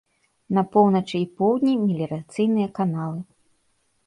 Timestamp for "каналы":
2.81-3.21